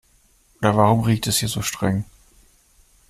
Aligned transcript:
Oder 0.57 0.75
warum 0.75 1.01
riecht 1.03 1.27
es 1.27 1.37
hier 1.37 1.47
so 1.47 1.61
streng? 1.61 2.05